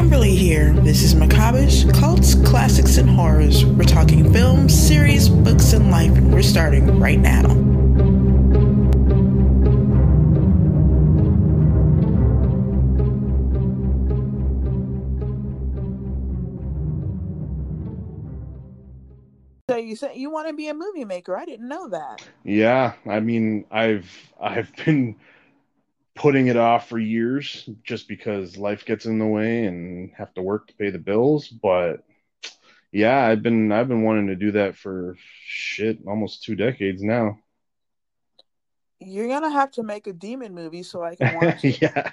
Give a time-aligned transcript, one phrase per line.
[0.00, 0.72] Kimberly here.
[0.72, 3.66] This is Macabreish, Cults, Classics, and Horrors.
[3.66, 7.42] We're talking films, series, books, and life, and we're starting right now.
[19.68, 21.36] So you said you want to be a movie maker.
[21.36, 22.26] I didn't know that.
[22.42, 25.14] Yeah, I mean, I've I've been
[26.16, 30.42] putting it off for years just because life gets in the way and have to
[30.42, 32.04] work to pay the bills, but
[32.92, 37.38] yeah, I've been I've been wanting to do that for shit almost 2 decades now.
[39.00, 41.80] You're gonna have to make a demon movie so I can watch it.
[41.80, 42.10] yeah.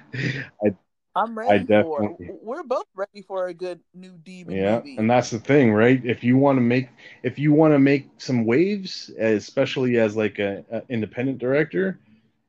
[0.64, 0.70] I
[1.16, 2.18] I'm I ready for it.
[2.28, 4.96] We're both ready for a good new demon Yeah, movie.
[4.98, 6.04] and that's the thing, right?
[6.06, 6.90] If you want to make
[7.24, 12.00] if you want to make some waves, especially as like a, a independent director,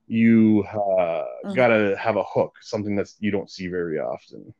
[0.08, 1.54] you uh, Mhm.
[1.54, 4.54] gotta have a hook, something that's you don't see very often.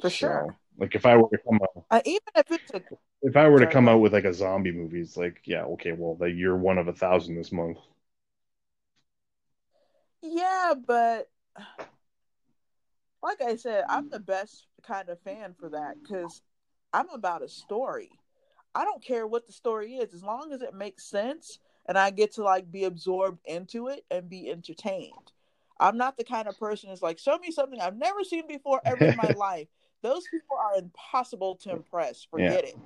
[0.00, 0.58] For sure.
[0.78, 2.82] Like if I were to come out, Uh, even if it's a
[3.22, 5.92] if I were to come out with like a zombie movie, it's like, yeah, okay,
[5.92, 7.78] well, like you're one of a thousand this month.
[10.22, 11.28] yeah, but
[13.22, 16.42] like I said, I'm the best kind of fan for that because
[16.92, 18.10] I'm about a story.
[18.74, 21.58] I don't care what the story is, as long as it makes sense
[21.90, 25.32] and I get to like be absorbed into it and be entertained.
[25.80, 28.80] I'm not the kind of person who's like, show me something I've never seen before
[28.86, 29.66] ever in my life.
[30.00, 32.22] Those people are impossible to impress.
[32.30, 32.76] Forget it.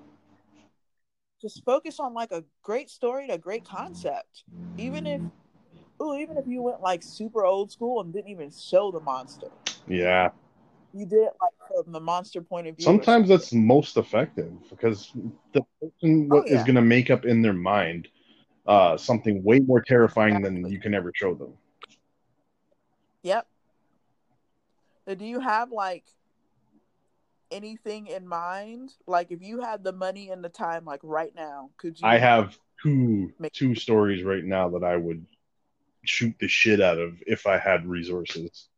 [1.43, 4.45] Just focus on like a great story and a great concept.
[4.79, 5.21] Even if
[6.01, 9.49] ooh, even if you went like super old school and didn't even show the monster.
[9.87, 10.31] Yeah,
[10.95, 12.87] You did it like from the monster point of view.
[12.87, 15.13] sometimes that's most effective because
[15.53, 16.63] the person Oh, what is yeah.
[16.65, 18.09] going to make up in their mind
[18.67, 21.53] uh, something way more terrifying than you can ever show them.
[23.23, 23.47] Yep.
[25.19, 26.05] Do you have like
[27.51, 28.93] anything in mind?
[29.07, 32.07] Like if you had the money and the time, like right now, could you?
[32.07, 35.25] I have two Make- two stories right now that I would
[36.05, 38.69] shoot the shit out of if I had resources.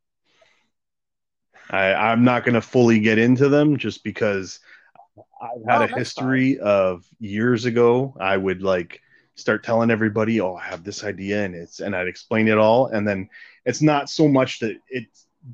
[1.70, 4.60] I, I'm not going to fully get into them just because
[5.40, 8.16] I've had Oh, a history of years ago.
[8.20, 9.00] I would like
[9.36, 12.88] start telling everybody, "Oh, I have this idea," and it's and I'd explain it all,
[12.88, 13.28] and then
[13.64, 15.06] it's not so much that it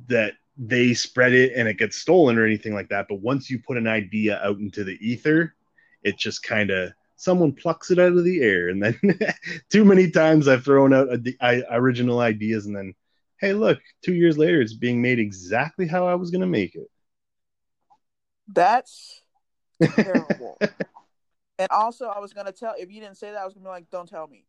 [0.08, 3.06] that they spread it and it gets stolen or anything like that.
[3.08, 5.54] But once you put an idea out into the ether,
[6.02, 8.98] it just kind of someone plucks it out of the air, and then
[9.70, 12.94] too many times I've thrown out a, I, original ideas, and then
[13.42, 16.76] hey, look, two years later, it's being made exactly how I was going to make
[16.76, 16.88] it.
[18.46, 19.20] That's
[19.82, 20.58] terrible.
[21.62, 23.70] And also, I was gonna tell if you didn't say that, I was gonna be
[23.70, 24.44] like, "Don't tell me,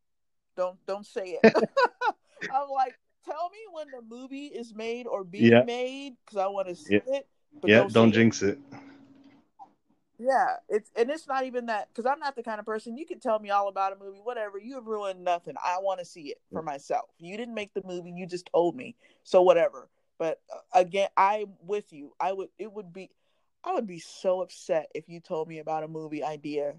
[0.57, 1.53] don't don't say it."
[2.51, 5.63] I'm like, tell me when the movie is made or being Yeah.
[5.63, 7.17] made because I want to see Yeah.
[7.17, 7.27] it.
[7.61, 8.21] But yeah, don't, don't, say it.
[8.21, 8.57] jinx it.
[10.17, 13.05] Yeah, it's and it's not even that because I'm not the kind of person you
[13.05, 14.57] can tell me all about a movie, whatever.
[14.57, 15.55] You have ruined nothing.
[15.63, 17.09] I want to see it for myself.
[17.19, 19.89] You didn't make the movie, you just told me, so whatever.
[20.17, 22.13] But uh, again, I'm with you.
[22.19, 22.49] I would.
[22.57, 23.11] It would be.
[23.63, 26.75] I would be so upset if you told me about a movie idea,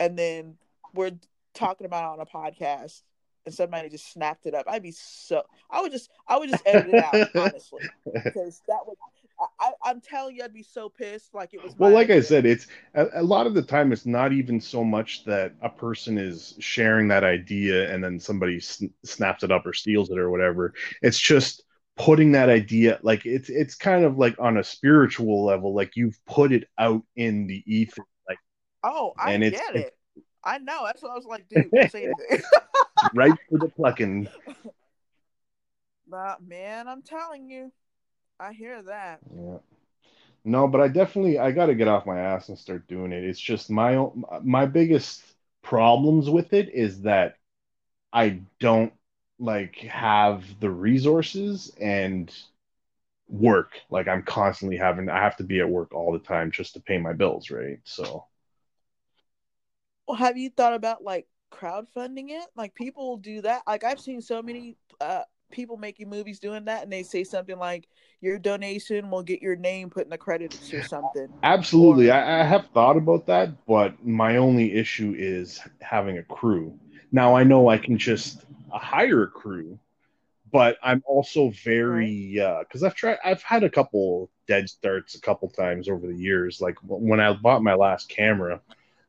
[0.00, 0.56] and then
[0.94, 1.12] we're
[1.54, 3.02] talking about it on a podcast,
[3.44, 4.66] and somebody just snapped it up.
[4.68, 5.42] I'd be so.
[5.70, 6.10] I would just.
[6.26, 7.82] I would just edit it out honestly
[8.12, 8.96] because that would.
[9.60, 11.34] I, I'm telling you, I'd be so pissed.
[11.34, 11.74] Like it was.
[11.78, 14.82] Well, like I said, it's a, a lot of the time it's not even so
[14.82, 19.64] much that a person is sharing that idea and then somebody sn- snaps it up
[19.64, 20.74] or steals it or whatever.
[21.02, 21.62] It's just
[21.98, 26.18] putting that idea like it's it's kind of like on a spiritual level, like you've
[26.26, 28.04] put it out in the ether.
[28.82, 29.94] Oh, I And get it.
[30.44, 30.84] I know.
[30.84, 31.70] That's what I was like, dude.
[31.90, 32.42] Say anything.
[33.14, 34.28] right for the plucking.
[36.08, 37.72] nah, man, I'm telling you,
[38.40, 39.20] I hear that.
[39.34, 39.58] Yeah.
[40.44, 43.24] No, but I definitely I got to get off my ass and start doing it.
[43.24, 45.22] It's just my own, my biggest
[45.62, 47.36] problems with it is that
[48.12, 48.92] I don't
[49.38, 52.32] like have the resources and
[53.28, 53.72] work.
[53.90, 56.80] Like I'm constantly having I have to be at work all the time just to
[56.80, 57.80] pay my bills, right?
[57.84, 58.24] So
[60.16, 62.46] have you thought about like crowdfunding it?
[62.56, 63.62] Like people do that.
[63.66, 67.58] Like I've seen so many uh people making movies doing that, and they say something
[67.58, 67.88] like,
[68.20, 71.28] "Your donation will get your name put in the credits" or something.
[71.42, 76.22] absolutely, Or- I, I have thought about that, but my only issue is having a
[76.24, 76.78] crew.
[77.12, 79.78] Now I know I can just uh, hire a crew,
[80.52, 83.18] but I'm also very because I've tried.
[83.24, 86.60] I've had a couple dead starts a couple times over the years.
[86.60, 88.60] Like when I bought my last camera,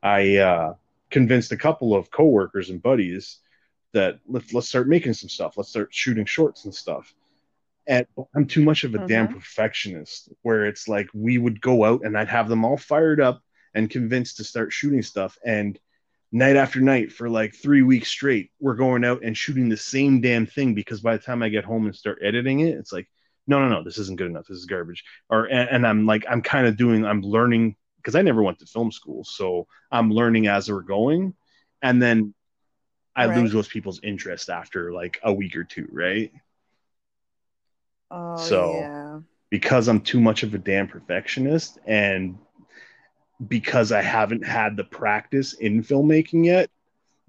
[0.03, 0.73] I uh,
[1.11, 3.39] convinced a couple of coworkers and buddies
[3.93, 5.57] that let's let's start making some stuff.
[5.57, 7.13] Let's start shooting shorts and stuff.
[7.87, 9.33] and I'm too much of a damn Mhm.
[9.33, 13.41] perfectionist where it's like we would go out and I'd have them all fired up
[13.73, 15.79] and convinced to start shooting stuff and
[16.31, 20.21] night after night for like 3 weeks straight we're going out and shooting the same
[20.21, 23.07] damn thing because by the time I get home and start editing it it's like
[23.47, 26.25] no no no this isn't good enough this is garbage or and, and I'm like
[26.29, 30.11] I'm kind of doing I'm learning because I never went to film school so I'm
[30.11, 31.33] learning as we're going
[31.81, 32.33] and then
[33.15, 33.37] I Right.
[33.37, 36.31] lose those people's interest after like a week or two right
[38.11, 39.19] Oh So- yeah.
[39.49, 42.37] because I'm too much of a damn perfectionist and
[43.47, 46.69] because I haven't had the practice in filmmaking yet,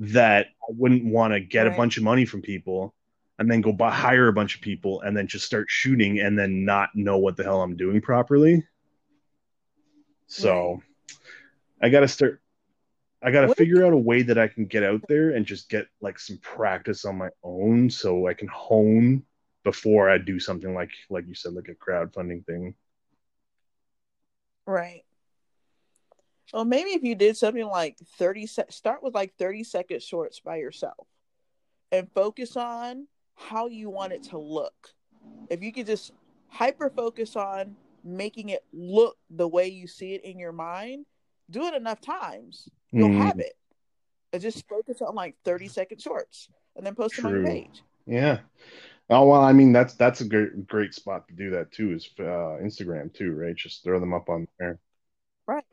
[0.00, 2.94] that I wouldn't want to get a bunch of money from people
[3.38, 6.38] and then go buy, hire a bunch of people and then just start shooting and
[6.38, 8.66] then not know what the hell I'm doing properly.
[10.30, 10.80] So
[11.82, 12.40] I got to start.
[13.22, 15.68] I got to figure out a way that I can get out there and just
[15.68, 19.24] get like some practice on my own so I can hone
[19.64, 22.74] before I do something like like you said like a crowdfunding thing.
[24.66, 25.02] Right.
[26.54, 30.38] Well, maybe if you did something like 30 sec start with like 30 second shorts
[30.38, 31.08] by yourself
[31.90, 34.90] and focus on how you want it to look.
[35.50, 36.12] If you could just
[36.48, 41.06] hyper focus on making it look the way you see it in your mind,
[41.50, 43.54] do it enough times, you'll Mm, have it.
[44.32, 47.82] And just focus on like 30 second shorts and then post them on your page.
[48.06, 48.40] Yeah.
[49.08, 52.08] Oh well, I mean that's that's a great great spot to do that too is
[52.20, 53.56] uh, Instagram too, right?
[53.56, 54.78] Just throw them up on there.
[55.46, 55.64] Right.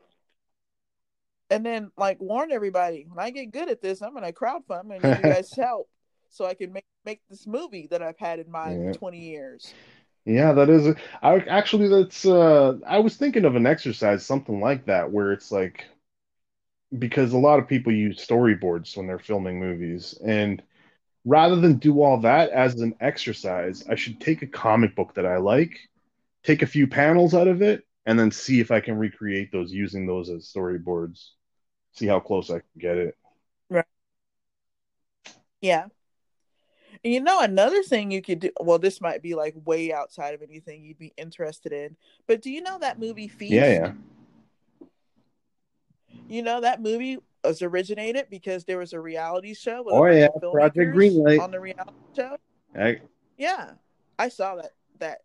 [1.50, 5.02] And then like warn everybody, when I get good at this, I'm gonna crowdfund and
[5.02, 5.88] need you guys help
[6.30, 8.92] so I can make make this movie that I've had in mind Yeah.
[8.92, 9.76] for 20 years.
[10.28, 10.94] Yeah, that is.
[11.22, 12.26] I actually that's.
[12.26, 15.86] Uh, I was thinking of an exercise, something like that, where it's like
[16.98, 20.62] because a lot of people use storyboards when they're filming movies, and
[21.24, 25.26] rather than do all that as an exercise, I should take a comic book that
[25.26, 25.78] I like,
[26.44, 29.72] take a few panels out of it, and then see if I can recreate those
[29.72, 31.30] using those as storyboards.
[31.94, 33.16] See how close I can get it.
[33.70, 33.86] Right.
[35.60, 35.88] Yeah.
[37.04, 40.34] And you know, another thing you could do, well, this might be like way outside
[40.34, 41.96] of anything you'd be interested in,
[42.26, 43.52] but do you know that movie Feast?
[43.52, 43.92] Yeah, yeah.
[46.28, 50.28] You know, that movie was originated because there was a reality show with Oh, yeah,
[50.52, 51.40] Project Greenlight.
[51.40, 52.36] on the reality show.
[52.78, 53.00] I,
[53.36, 53.70] Yeah.
[54.18, 54.72] I saw that.
[54.98, 55.18] That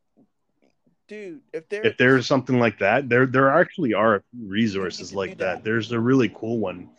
[1.08, 4.48] dude, if there if there's something like that, there there actually are a few You
[4.52, 5.38] resources like that.
[5.40, 5.64] that.
[5.64, 6.90] There's a really cool one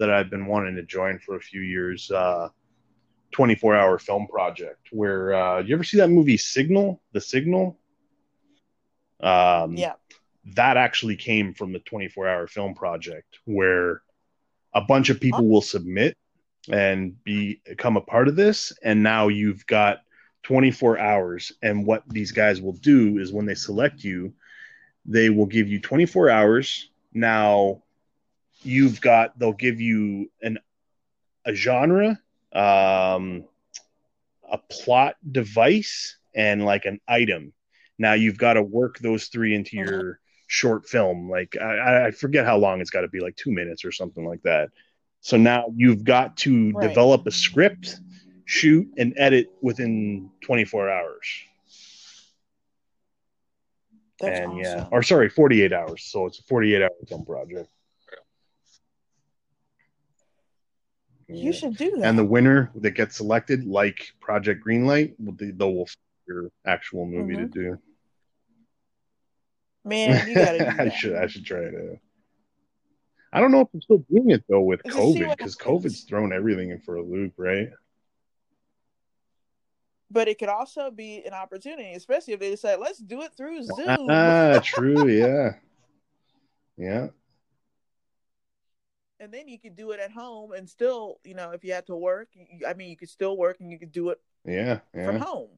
[0.00, 2.10] that I've been wanting to join for a few years.
[2.10, 2.48] Uh,
[3.36, 7.02] 24 hour film project where uh, you ever see that movie Signal?
[7.12, 7.76] The Signal.
[9.20, 9.92] Um, yeah.
[10.54, 14.00] that actually came from the 24 hour film project where
[14.72, 16.16] a bunch of people will submit
[16.70, 19.98] and be become a part of this and now you've got
[20.44, 24.32] 24 hours and what these guys will do is when they select you
[25.04, 27.82] they will give you 24 hours now
[28.62, 30.58] you've got they'll give you an
[31.44, 32.18] a genre
[32.56, 33.44] um
[34.50, 37.52] a plot device and like an item.
[37.98, 39.86] Now you've got to work those three into Mhm.
[39.86, 41.28] your short film.
[41.28, 44.24] Like I, I forget how long it's got to be like two minutes or something
[44.24, 44.70] like that.
[45.20, 46.88] So now you've got to Right.
[46.88, 48.00] develop a script
[48.44, 51.26] shoot and edit within 24 hours.
[54.20, 54.86] That's and yeah.
[54.92, 56.04] or sorry 48 hours.
[56.04, 57.68] So it's a 48 hour film project
[61.28, 62.04] You should do that.
[62.04, 65.88] and the winner that gets selected like project greenlight will they they will
[66.28, 67.52] your actual movie Mhm.
[67.52, 67.78] to do
[69.84, 71.98] Man, you gotta do I should I should try it out.
[73.32, 75.56] I don't know if I'm still doing it though with COVID because.
[75.56, 77.68] COVID's thrown everything in for a loop, right?
[80.10, 83.62] But it could also be an opportunity, especially if they decide, let's do it through
[83.76, 84.08] Zoom.
[84.08, 85.54] Ah, true, yeah,
[86.76, 87.08] yeah,
[89.20, 91.86] and then you could do it at home and still, you know, if you had
[91.86, 92.28] to work,
[92.66, 95.50] I mean, you could still work and you could do it yeah, from home.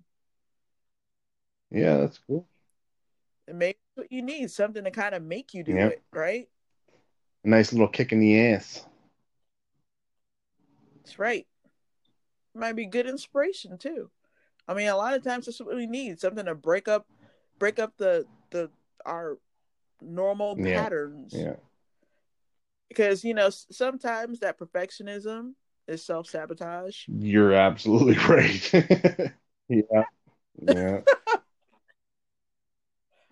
[1.70, 1.96] yeah.
[1.98, 2.46] That's cool.
[3.48, 5.86] And maybe what you need something to kind of make you do Yeah.
[5.86, 6.48] it, right?
[7.44, 8.86] A nice little kick in the ass.
[11.02, 11.46] That's right.
[12.54, 14.10] Might be good inspiration too.
[14.68, 17.06] I mean, a lot of times that's what we need something to break up,
[17.58, 18.70] break up the the
[19.06, 19.38] our
[20.02, 20.64] normal Yeah.
[20.64, 21.34] patterns.
[21.34, 21.56] Yeah,
[22.88, 25.52] Because you know sometimes that perfectionism
[25.86, 27.04] is self sabotage.
[27.08, 28.72] you're absolutely right.
[29.68, 30.04] yeah,
[30.62, 31.00] yeah,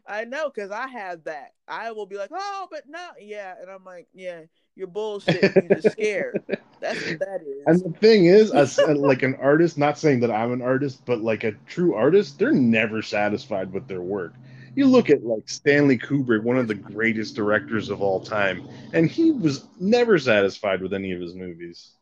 [0.09, 1.53] I know because I have that.
[1.67, 4.43] I will be like, oh, but no, yeah, and I'm like, yeah,
[4.75, 5.55] you're bullshit.
[5.57, 6.43] You're just scared.
[6.81, 7.65] That's what that is.
[7.67, 11.21] And the thing is, as like an artist, not saying that I'm an artist, but
[11.21, 14.35] like a true artist, they're never satisfied with their work.
[14.77, 19.11] You look at like Stanley Kubrick, one of the greatest directors of all time, and
[19.11, 21.93] he was never satisfied with any of his movies.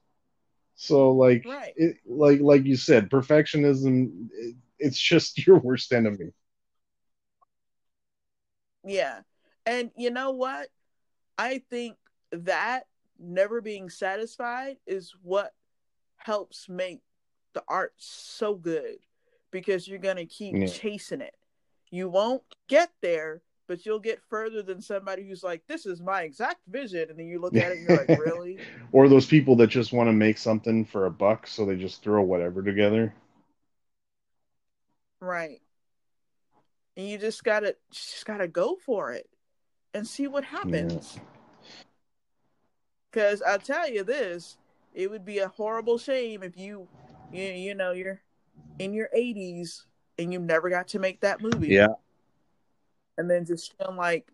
[0.74, 1.72] So like, Right.
[1.76, 6.32] it, like like you said, perfectionism, it, it's just your worst enemy.
[8.84, 9.20] Yeah.
[9.64, 10.68] And you know what?
[11.38, 11.96] I think
[12.32, 12.86] that
[13.18, 15.54] never being satisfied is what
[16.16, 17.02] helps make
[17.52, 18.96] the art so good
[19.52, 20.66] because you're going to keep Yeah.
[20.66, 21.36] chasing it.
[21.94, 26.22] You won't get there, but you'll get further than somebody who's like, this is my
[26.22, 27.08] exact vision.
[27.08, 28.58] And then you look at it and you're like, really?
[28.90, 32.02] Or those people that just want to make something for a buck, so they just
[32.02, 33.14] throw whatever together.
[35.20, 35.60] Right.
[36.96, 39.28] And you just gotta just gotta go for it
[39.94, 41.20] and see what happens.
[43.12, 44.56] Cause I'll tell you this,
[44.94, 46.88] it would be a horrible shame if you
[47.32, 48.20] you you know you're
[48.80, 49.86] in your eighties
[50.18, 51.68] and you never got to make that movie.
[51.68, 51.88] Yeah.
[53.18, 54.28] And then just feeling like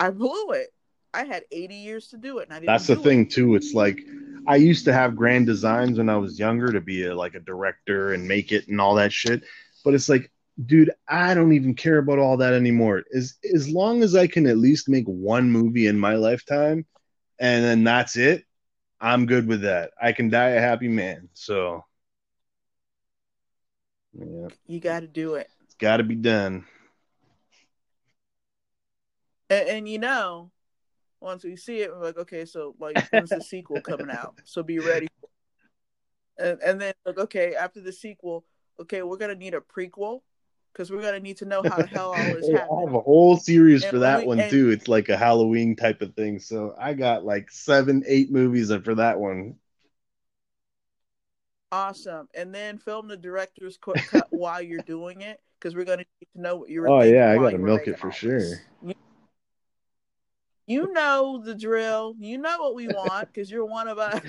[0.00, 0.72] I blew it.
[1.12, 3.30] I had eighty years to do it and I didn't That's the thing it.
[3.30, 3.54] too.
[3.54, 4.00] It's like
[4.46, 7.40] I used to have grand designs when I was younger to be a, like a
[7.40, 9.42] director and make it and all that shit.
[9.84, 10.30] But it's like,
[10.66, 13.04] dude, I don't even care about all that anymore.
[13.14, 16.84] As as long as I can at least make one movie in my lifetime,
[17.38, 18.44] and then that's it,
[19.00, 19.92] I'm good with that.
[20.00, 21.28] I can die a happy man.
[21.34, 21.84] So,
[24.18, 25.48] yeah, You gotta do it.
[25.64, 26.64] it's got to be done.
[29.50, 30.50] And, and you know,
[31.20, 34.40] once we see it, we're like, okay, so like, when's the sequel coming out?
[34.44, 35.08] So be ready.
[36.38, 38.44] And and then like, okay, after the sequel,
[38.80, 40.22] okay, we're gonna need a prequel
[40.72, 43.36] because we're gonna need to know how the hell all this I have a whole
[43.36, 44.70] series And for that we- one and- too.
[44.70, 46.38] It's like a Halloween type of thing.
[46.40, 49.56] So I got like seven, eight movies for that one.
[51.74, 52.28] Awesome.
[52.36, 56.40] And then film the director's cut while you're doing it because we're gonna need to
[56.40, 56.88] know what you were.
[56.88, 58.60] Oh yeah, I gotta milk it for all sure.
[58.80, 58.94] You,
[60.68, 62.14] you know the drill.
[62.16, 64.22] You know what we want because you're one of us.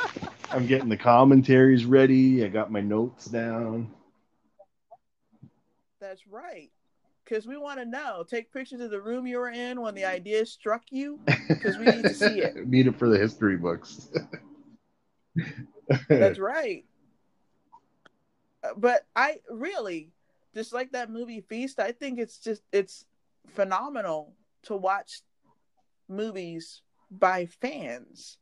[0.50, 2.42] I'm getting the commentaries ready.
[2.42, 3.90] I got my notes down.
[6.00, 6.70] That's right.
[7.24, 8.24] Because we want to know.
[8.26, 11.20] Take pictures of the room you were in when the idea struck you.
[11.48, 12.56] Because we need to see it.
[12.68, 14.08] Need it for the history books.
[16.08, 16.84] That's right.
[18.62, 20.10] Uh, But I really,
[20.54, 23.04] just like that movie Feast, I think it's just, it's
[23.54, 25.20] phenomenal to watch
[26.08, 28.38] movies by fans.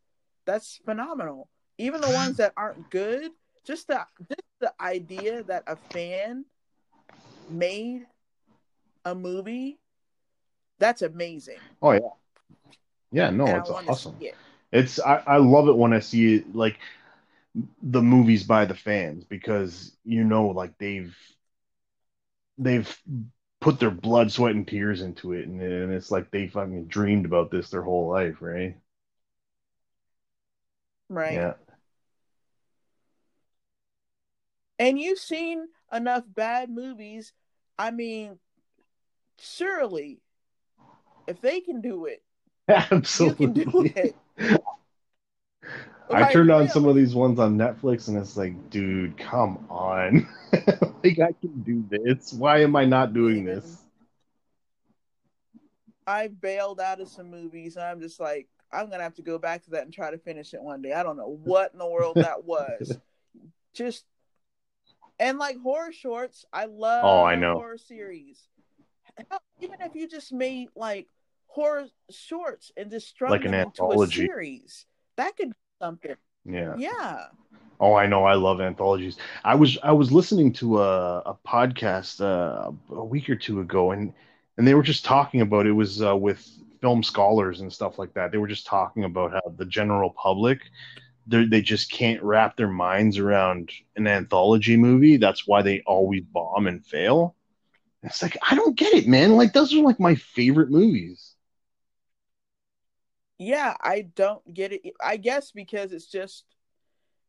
[0.47, 1.49] That's phenomenal.
[1.79, 3.33] Even the ones that aren't good,
[3.65, 6.45] just the, just the idea that a fan
[7.51, 8.07] made
[9.05, 9.79] a movie,
[10.79, 11.59] that's amazing.
[11.83, 11.99] oh yeah,
[13.13, 13.31] yeah.
[13.31, 14.17] No, and it's I want to awesome.
[14.21, 14.35] it.
[14.75, 16.79] It's I, I love it when I see it like
[17.83, 21.17] the movies by the fans because you know like they've
[22.59, 23.01] they've
[23.61, 27.27] put their blood, sweat, and tears into it, and, and it's like they fucking dreamed
[27.27, 28.77] about this their whole life, right?
[31.09, 31.37] Right.
[31.37, 31.55] Yeah.
[34.79, 37.33] And you've seen enough bad movies.
[37.79, 38.39] I mean,
[39.39, 40.21] surely,
[41.27, 42.23] if they can do it,
[42.69, 43.25] Absolutely.
[43.27, 44.17] you can do it.
[46.11, 50.29] I turned on some of these ones on Netflix and it's like, dude, come on.
[50.53, 52.33] like I can do this.
[52.33, 53.79] Why am I not doing this?
[56.07, 59.39] I bailed out of some movies, and I'm just like, I'm gonna have to go
[59.39, 60.93] back to that and try to finish it one day.
[60.93, 62.99] I don't know what in the world that was.
[63.73, 64.05] Just
[65.19, 67.05] and like horror shorts, I love.
[67.05, 67.55] Oh, I know.
[67.55, 68.41] horror series.
[69.61, 71.09] Even if you just made like
[71.55, 74.27] horror shorts and just strung Like an anthology.
[74.27, 76.17] series, that could be something.
[76.45, 76.75] Yeah.
[76.77, 77.27] Yeah.
[77.79, 78.25] Oh, I know.
[78.25, 79.19] I love anthologies.
[79.45, 83.93] I was I was listening to a a podcast uh, a week or two ago,
[83.93, 84.13] and
[84.59, 86.47] and they were just talking about it was uh, with
[86.81, 88.33] film scholars and stuff like that.
[88.33, 90.61] They were just talking about how the general public
[91.27, 95.17] they they just can't wrap their minds around an anthology movie.
[95.17, 97.37] That's why they always bomb and fail.
[98.03, 99.37] It's like I don't get it, man.
[99.37, 101.34] Like those are like my favorite movies.
[103.39, 104.83] Yeah, I don't get it.
[105.03, 106.45] I guess because it's just,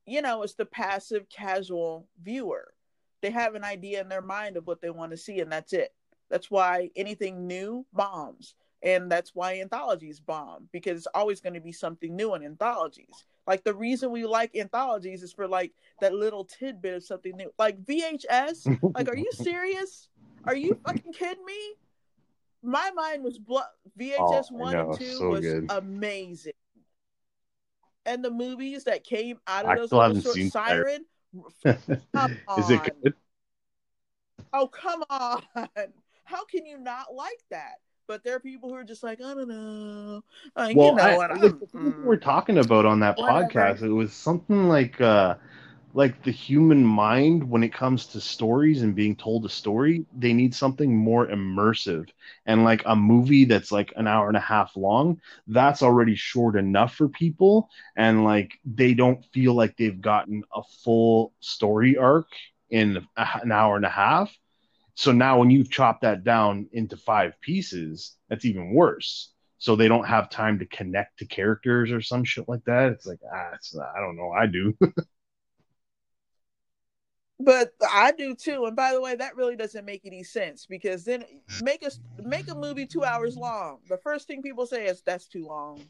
[0.05, 2.73] you know, it's the passive, casual viewer.
[3.21, 5.73] They have an idea in their mind of what they want to see, and that's
[5.73, 5.93] it.
[6.29, 8.55] That's why anything new bombs.
[8.83, 13.25] And that's why anthologies bomb because it's always going to be something new in anthologies.
[13.47, 15.71] Like the reason we like anthologies is for like
[16.01, 17.51] that little tidbit of something new.
[17.57, 20.09] Like VHS, like, are you serious?
[20.45, 21.73] Are you fucking kidding me?
[22.65, 23.63] My mind was blown.
[23.97, 25.69] VHS Oh, I one know, and two so was good.
[25.69, 26.53] amazing.
[28.05, 31.05] and the movies that came out of I those still haven't seen Siren.
[32.13, 32.89] Come Is it on.
[33.03, 33.13] good?
[34.53, 35.41] Oh, come on.
[36.23, 37.75] How can you not like that?
[38.07, 40.23] But there are people who are just like, I don't know.
[40.55, 43.47] Uh, Well, you know I, the mm, we're talking about on that Whatever.
[43.47, 45.35] podcast, it was something like uh
[45.95, 50.33] like the human mind when it comes to stories and being told a story, they
[50.33, 52.09] need something more immersive.
[52.45, 56.57] And like a movie that's like an hour and a half long, that's already short
[56.57, 62.27] enough for people and like they don't feel like they've gotten a full story arc
[62.69, 64.37] in an hour and a half.
[64.95, 69.31] So now when you chop that down into five pieces, that's even worse.
[69.59, 72.91] So they don't have time to connect to characters or some shit like that.
[72.91, 74.31] It's like, ah, it's I don't know.
[74.31, 74.77] I do.
[77.39, 78.65] But I do too.
[78.65, 81.63] And by the way, that really doesn't make any sense because then mm.
[81.63, 83.79] make us make a movie two hours long.
[83.89, 85.81] The first thing people say is that's too long.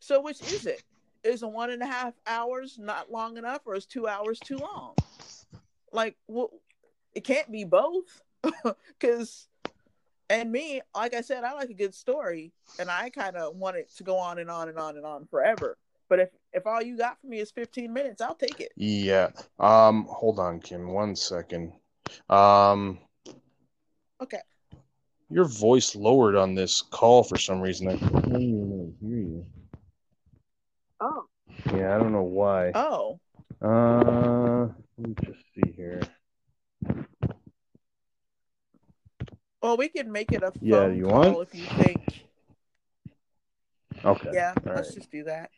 [0.00, 0.82] So which is it?
[1.22, 4.58] Is a one and a half hours not long enough, or is two hours too
[4.58, 4.94] long?
[5.92, 6.50] Like, well,
[7.14, 8.20] it can't be both.
[9.00, 9.48] Because,
[10.30, 13.76] and me, like I said, I like a good story, and I kind of want
[13.76, 15.76] it to go on and on and on and on forever.
[16.08, 18.72] But if if all you got for me is fifteen minutes, I'll take it.
[18.76, 19.30] Yeah.
[19.58, 21.72] Um, hold on, Kim, one second.
[22.28, 22.98] Um,
[24.20, 24.40] Okay.
[25.30, 27.88] your voice lowered on this call for some reason.
[27.88, 29.46] I can't even hear you.
[31.00, 31.24] Oh.
[31.74, 32.72] Yeah, I don't know why.
[32.74, 33.18] Oh.
[33.62, 34.68] Uh,
[34.98, 36.02] let me just see here.
[39.62, 41.48] Well, we can make it a phone Yeah, you call want?
[41.48, 42.02] if you think.
[44.04, 44.30] Okay.
[44.32, 44.94] Yeah, All let's right.
[44.96, 45.50] just do that.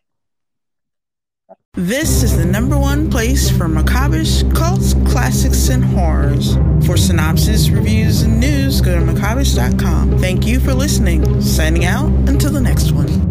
[1.78, 6.54] This is the number one place for macabreish cults, classics, and horrors.
[6.86, 10.18] For synopsis, reviews, and news, go to macabreish.com.
[10.18, 11.42] Thank you for listening.
[11.42, 13.25] Signing out until the next one.